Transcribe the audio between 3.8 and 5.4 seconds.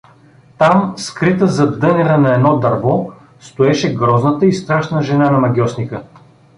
грозната и страшна жена на